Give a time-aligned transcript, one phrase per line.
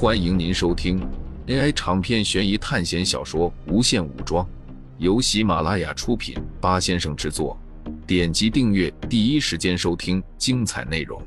[0.00, 1.00] 欢迎您收听
[1.48, 4.46] AI 长篇悬疑探险小说《无限武装》，
[4.98, 7.58] 由喜马拉雅出品，八先生制作。
[8.06, 11.20] 点击订阅，第一时间收听精彩内容。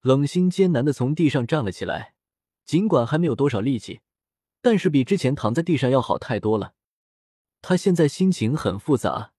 [0.00, 2.14] 冷心艰难的从地上站了起来，
[2.66, 4.00] 尽管还没有多少力气，
[4.60, 6.72] 但是比之前躺在地上要好太多了。
[7.62, 9.30] 他现在心情很复杂，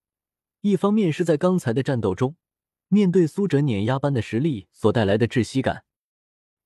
[0.62, 2.36] 一方面是在刚才的战斗中。
[2.92, 5.86] 面对苏哲碾压般的实力所带来的窒息感，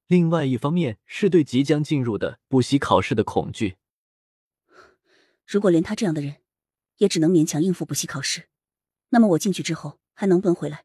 [0.09, 3.77] 另外一方面是对即将进入的补习考试的恐惧。
[5.47, 6.39] 如果连他这样的人
[6.97, 8.49] 也只能勉强应付补习考试，
[9.11, 10.85] 那么我进去之后还能不能回来？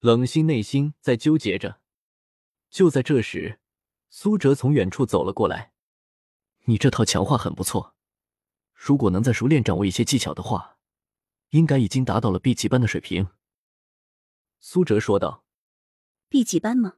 [0.00, 1.78] 冷心内心在纠结着。
[2.68, 3.60] 就在这时，
[4.08, 5.70] 苏哲从远处走了过来
[6.66, 7.94] ：“你这套强化很不错，
[8.74, 10.78] 如果能再熟练掌握一些技巧的话，
[11.50, 13.28] 应该已经达到了 B 级班的水平。”
[14.60, 15.44] 苏哲说道
[16.28, 16.96] ：“B 级班吗？”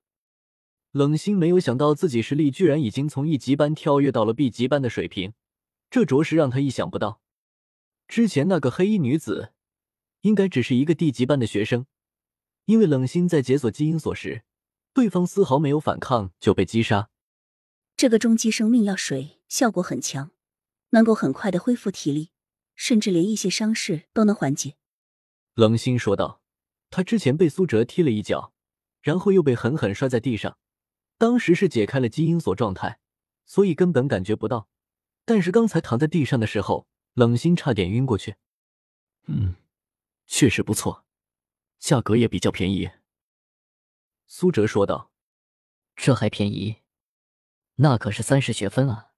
[0.90, 5.32] 冷心没有想到自己实力居然已经从一级班跳跃到了 B 级班的水平，
[5.88, 7.22] 这着实让他意想不到。
[8.06, 9.54] 之前那个黑衣女子
[10.20, 11.86] 应该只是一个 D 级班的学生，
[12.66, 14.42] 因为冷心在解锁基因锁时，
[14.92, 17.08] 对方丝毫没有反抗就被击杀。
[17.96, 20.32] 这个终极生命药水效果很强，
[20.90, 22.32] 能够很快的恢复体力，
[22.74, 24.74] 甚至连一些伤势都能缓解。
[25.54, 26.41] 冷心说道。
[26.92, 28.52] 他之前被苏哲踢了一脚，
[29.00, 30.58] 然后又被狠狠摔在地上。
[31.16, 33.00] 当时是解开了基因锁状态，
[33.46, 34.68] 所以根本感觉不到。
[35.24, 38.36] 但是刚才躺在地上的时候，冷心差点晕过去。
[39.26, 39.54] 嗯，
[40.26, 41.06] 确实不错，
[41.78, 42.90] 价格也比较便宜。
[44.26, 45.10] 苏哲说道
[45.96, 46.82] ：“这还便宜？
[47.76, 49.12] 那可是三十学分啊！”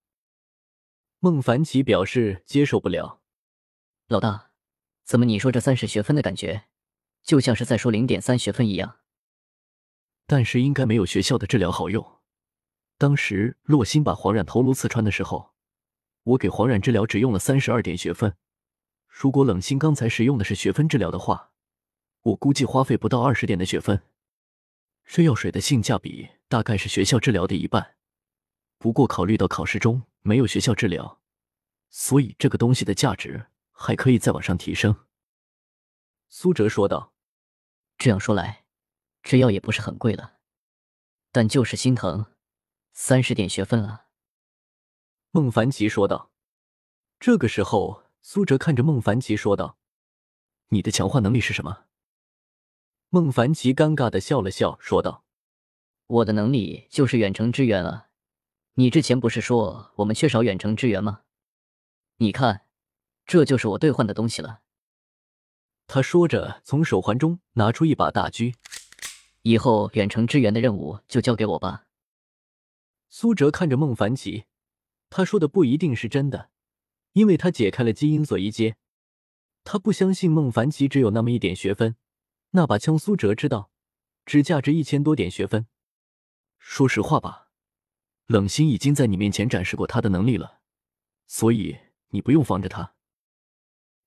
[1.18, 3.22] 孟凡奇表示接受不了。
[4.06, 4.52] 老大，
[5.04, 6.66] 怎么你说这三十学分的感觉？
[7.24, 8.98] 就像是在说零点三学分一样，
[10.26, 12.20] 但是应该没有学校的治疗好用。
[12.98, 15.54] 当时洛心把黄冉头颅刺穿的时候，
[16.22, 18.36] 我给黄冉治疗只用了三十二点学分。
[19.08, 21.52] 如果冷心刚才使用的是学分治疗的话，
[22.20, 24.02] 我估计花费不到二十点的学分。
[25.06, 27.96] 这药水的性价比大概是学校治疗的一半。
[28.76, 31.22] 不过考虑到考试中没有学校治疗，
[31.88, 34.94] 所以这个东西的价值还可以再往上提升。
[36.28, 37.13] 苏哲说道。
[37.98, 38.64] 这样说来，
[39.22, 40.38] 这药也不是很贵了，
[41.32, 42.26] 但就是心疼，
[42.92, 44.06] 三十点学分啊。
[45.30, 46.30] 孟凡奇说道。
[47.20, 49.78] 这个时候，苏哲看着孟凡奇说道
[50.68, 51.86] ：“你的强化能力是什么？”
[53.08, 55.24] 孟凡奇尴尬的笑了笑，说道
[56.06, 58.10] ：“我的能力就是远程支援啊。
[58.74, 61.22] 你之前不是说我们缺少远程支援吗？
[62.16, 62.66] 你看，
[63.24, 64.62] 这就是我兑换的东西了。”
[65.86, 68.54] 他说着，从手环中拿出一把大狙。
[69.42, 71.84] 以后远程支援的任务就交给我吧。
[73.10, 74.44] 苏哲看着孟凡奇，
[75.10, 76.50] 他说的不一定是真的，
[77.12, 78.76] 因为他解开了基因锁一阶。
[79.62, 81.96] 他不相信孟凡奇只有那么一点学分。
[82.50, 83.70] 那把枪，苏哲知道，
[84.24, 85.66] 只价值一千多点学分。
[86.58, 87.48] 说实话吧，
[88.26, 90.60] 冷心已经在你面前展示过他的能力了，
[91.26, 91.76] 所以
[92.08, 92.93] 你不用防着他。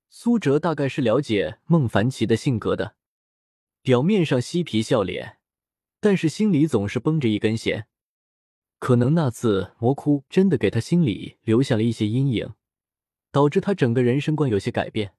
[0.09, 2.95] 苏哲大概是了解孟凡奇的性格的，
[3.81, 5.38] 表面上嬉皮笑脸，
[6.00, 7.88] 但是心里总是绷着一根弦。
[8.79, 12.53] 可能那次魔窟真的给他心里留下了一些阴影，
[13.31, 15.13] 导致他整个人生观有些改变。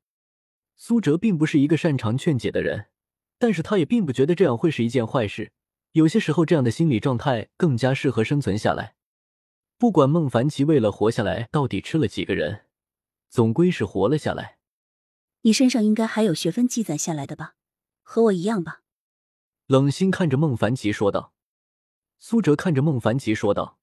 [0.77, 2.87] 苏哲并不是一个擅长劝解的人，
[3.39, 5.53] 但是他也并不觉得这样会是一件坏事。
[5.93, 8.95] 有些时候，这样的心理状态更加适合生存下来。
[9.77, 12.67] 不管孟凡奇为了活下来到底吃了几个人，
[13.29, 14.58] 总归是活了下来。
[15.43, 17.55] 你身上应该还有学分积攒下来的吧？
[18.03, 18.83] 和我一样吧。
[19.67, 21.35] 冷心看着孟凡奇说道。
[22.19, 23.79] 苏哲看着孟凡奇说道：“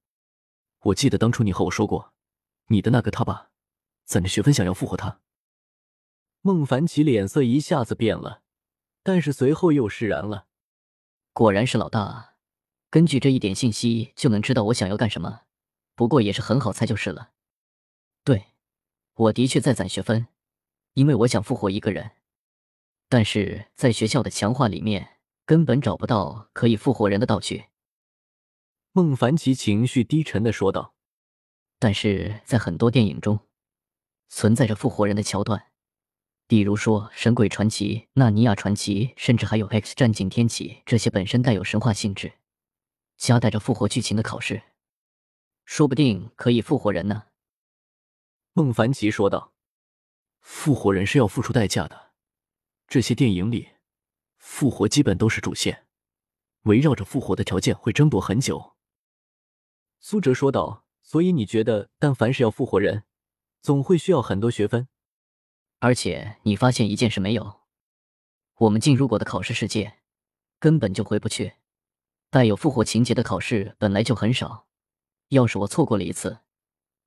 [0.84, 2.12] 我记得当初你和我说过，
[2.66, 3.50] 你的那个他爸
[4.04, 5.20] 攒着学分想要复活他。”
[6.42, 8.42] 孟凡奇脸色一下子变了，
[9.02, 10.48] 但是随后又释然了。
[11.32, 12.34] 果然是老大，
[12.90, 15.42] 根据这一点信息就能知道我想要干什么。
[15.94, 17.30] 不过也是很好猜就是了。
[18.22, 18.48] 对，
[19.14, 20.28] 我的确在攒学分。
[20.96, 22.12] 因为我想复活一个人，
[23.10, 27.66] 但是在学校的强化里面根本找不到可以复活人的道具。
[28.92, 30.94] 孟凡奇情绪低沉的说道
[31.78, 33.40] ：“但是在很多电影中，
[34.30, 35.66] 存在着复活人的桥段，
[36.46, 42.32] 比如说《神鬼传奇》《纳尼亚传奇》，甚至还有《X 战警：天启》这些本身带有神话性质、
[43.18, 44.62] 夹带着复活剧情的考试，
[45.66, 47.24] 说不定可以复活人呢。”
[48.54, 49.55] 孟凡奇说道。
[50.46, 52.12] 复活人是要付出代价的，
[52.86, 53.70] 这些电影里，
[54.38, 55.88] 复活基本都是主线，
[56.62, 58.76] 围绕着复活的条件会争夺很久。
[59.98, 63.02] 苏哲说道：“所以你觉得，但凡是要复活人，
[63.60, 64.86] 总会需要很多学分？
[65.80, 67.62] 而且你发现一件事没有？
[68.58, 69.98] 我们进入过的考试世界，
[70.60, 71.54] 根本就回不去。
[72.30, 74.68] 带有复活情节的考试本来就很少，
[75.30, 76.38] 要是我错过了一次，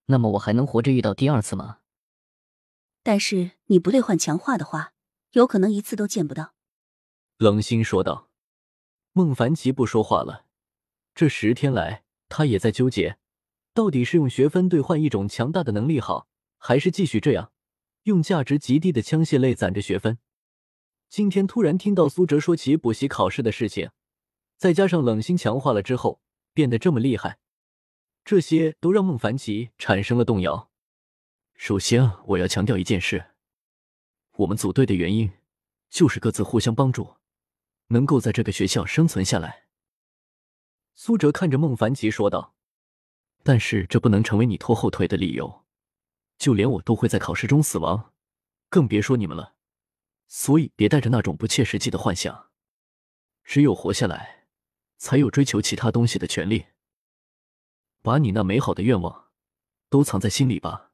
[0.07, 1.79] 那么我还能活着遇到第二次吗？
[3.03, 4.93] 但是你不兑换强化的话，
[5.31, 6.53] 有可能一次都见不到。”
[7.37, 8.29] 冷心说道。
[9.13, 10.45] 孟凡奇不说话了。
[11.15, 13.17] 这十天来，他也在纠结，
[13.73, 17.51] 到底是用学分兑换一种强大的能力好，还是继续这样，
[18.03, 20.19] 用价值极低的枪械类攒着学分。
[21.09, 23.89] 今天突然听到苏哲说起补习考试的事情，
[24.57, 26.21] 再加上冷心强化了之后
[26.53, 27.39] 变得这么厉害，
[28.23, 30.68] 这些都让孟凡奇产生了动摇。
[31.59, 33.31] 首先，我要强调一件事：
[34.37, 35.29] 我们组队的原因
[35.89, 37.17] 就是各自互相帮助。
[37.87, 39.67] 能够在这个学校生存下来，
[40.95, 42.55] 苏哲看着孟凡奇说道
[43.43, 45.65] ：“但是这不能成为你拖后腿的理由。
[46.37, 48.13] 就连我都会在考试中死亡，
[48.69, 49.55] 更别说你们了。
[50.29, 52.51] 所以别带着那种不切实际的幻想。
[53.43, 54.47] 只有活下来，
[54.97, 56.67] 才有追求其他东西的权利。
[58.01, 59.27] 把你那美好的愿望
[59.89, 60.88] 都藏在心里吧。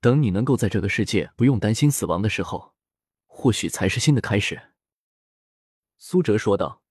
[0.00, 2.74] 等你能够在这个世界不用担心死亡的时候，
[3.26, 4.72] 或许才是新的开始。”
[5.98, 6.82] 苏哲说道：“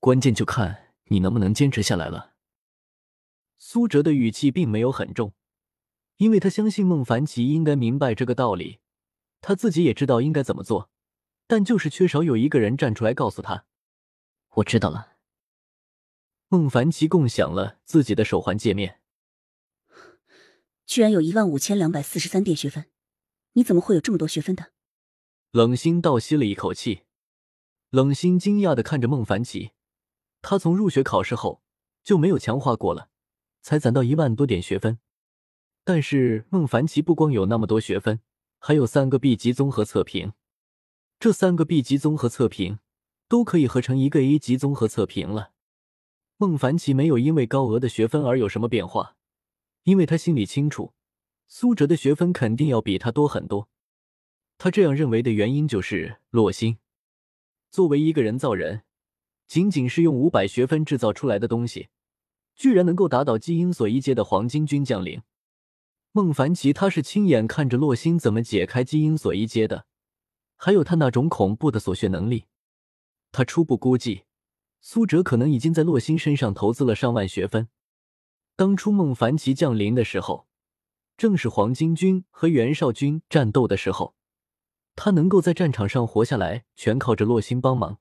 [0.00, 2.34] 关键就看你能不能坚持下来了。”
[3.58, 5.32] 苏哲的语气并没有很重，
[6.16, 8.80] 因为他相信孟凡奇应该明白这个道理，
[9.40, 10.90] 他自己也知道应该怎么做，
[11.46, 13.64] 但就是缺少有一个人站出来告诉他。
[14.56, 15.16] 我知道了。
[16.48, 19.00] 孟凡奇共享了自己的手环界面，
[20.86, 22.86] 居然有一万五千两百四十三点学分，
[23.54, 24.72] 你怎么会有这么多学分的？
[25.50, 27.02] 冷心倒吸了一口气。
[27.90, 29.72] 冷心惊讶的看着孟凡奇，
[30.42, 31.62] 他从入学考试后
[32.04, 33.08] 就没有强化过了，
[33.62, 34.98] 才攒到一万多点学分。
[35.84, 38.20] 但是孟凡奇不光有那么多学分，
[38.58, 40.32] 还有三个 B 级综合测评，
[41.18, 42.78] 这三个 B 级综合测评
[43.28, 45.52] 都可以合成一个 A 级综合测评了。
[46.36, 49.15] 孟凡奇没有因为高额的学分而有什么变化，
[49.86, 50.92] 因为他心里清楚，
[51.46, 53.68] 苏哲的学分肯定要比他多很多。
[54.58, 56.78] 他这样认为的原因就是洛星。
[57.70, 58.82] 作为一个人造人，
[59.46, 61.88] 仅仅是用五百学分制造出来的东西，
[62.56, 65.22] 居然能够打倒基因所一阶的黄金军将领。
[66.10, 69.86] 孟凡奇他是亲眼看着洛星怎么解开基因所一阶的，
[70.56, 72.46] 还有他那种恐怖的所学能力。
[73.30, 74.24] 他初步估计，
[74.80, 77.68] 苏哲可能已经在洛星身上投资了上万学分。
[78.56, 80.48] 当初孟凡奇降临的时候，
[81.18, 84.14] 正是黄巾军和袁绍军战斗的时候。
[84.94, 87.98] 他能够在战场上活下来，全靠着洛星帮忙。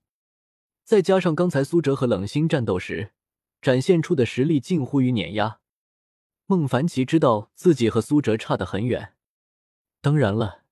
[0.85, 3.11] 再加上刚才苏哲和冷心战斗时
[3.61, 5.59] 展现出的实力，近乎于碾压。
[6.45, 9.15] 孟凡奇知道自己和苏哲差得很远。
[9.99, 10.63] 当然了，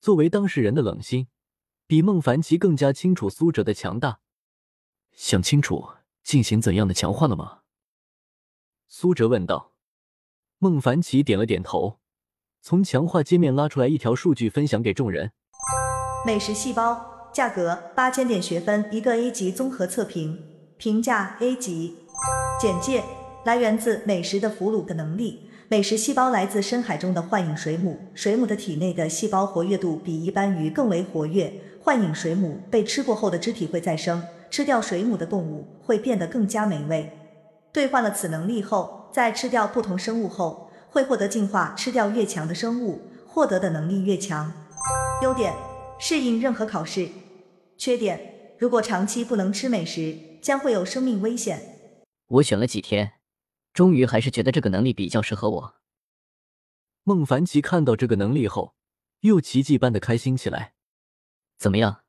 [0.00, 1.28] 作为当事人的冷心，
[1.86, 4.18] 比孟凡奇更加清楚苏哲的强大。
[5.12, 5.90] 想清楚
[6.24, 7.60] 进行怎样的强化了吗？
[8.90, 9.72] 苏哲问道。
[10.58, 11.98] 孟凡奇点了点头，
[12.62, 15.30] 从强化界面拉出来一条数据，分享给众人。
[16.24, 20.42] 美食细胞，价格八千点学分，一个 A 级综合测评，
[20.78, 21.96] 评价 A 级。
[22.58, 23.04] 简介：
[23.44, 25.50] 来源自美食的俘虏的能力。
[25.68, 31.52] 美食细胞来自深海中的幻影水母，水母的体内的细胞活跃度比一般鱼更为活跃。
[31.82, 37.12] 幻影水母被吃过后的肢体会再生，吃掉水母的动物会变得更加美味。
[37.78, 44.52] 兑换了此能力后，在吃掉不同生物后，会获得进化，吃掉越强的生物，获得的能力越强。
[45.22, 45.54] 优点。
[46.00, 47.08] 适应任何考试，
[47.76, 51.60] 缺点：如果长期不能吃美食，将会有生命危险。
[52.26, 53.12] 我选了几天，
[53.72, 55.74] 终于还是觉得这个能力比较适合我。
[57.04, 58.74] 孟凡奇看到这个能力后，
[59.20, 60.72] 又奇迹般的开心起来。
[61.56, 62.02] 怎么样，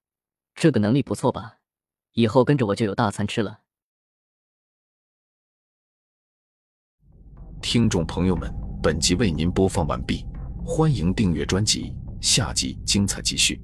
[0.55, 1.57] 这个能力不错吧？
[2.13, 3.59] 以后跟着我就有大餐吃了。
[7.61, 8.51] 听众朋友们，
[8.81, 10.25] 本集为您播放完毕，
[10.65, 13.61] 欢迎订阅专辑，下集精彩继续。